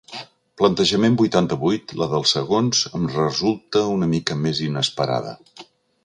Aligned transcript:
Plantejament 0.59 1.17
vuitanta-vuit 1.21 1.91
la 2.01 2.07
dels 2.13 2.33
segons 2.37 2.81
em 2.99 3.05
resulta 3.17 3.83
una 3.97 4.09
mica 4.15 4.39
més 4.47 4.63
inesperada. 4.69 5.35